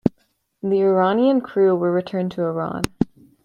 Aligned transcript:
The 0.63 0.79
Iranian 0.81 1.41
crew 1.41 1.75
were 1.75 1.91
returned 1.91 2.31
to 2.31 2.41
Iran. 2.41 2.85